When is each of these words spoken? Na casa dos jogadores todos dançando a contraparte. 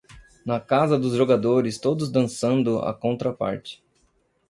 Na 0.43 0.59
casa 0.59 0.97
dos 0.97 1.13
jogadores 1.13 1.77
todos 1.77 2.09
dançando 2.11 2.79
a 2.79 2.91
contraparte. 2.91 3.83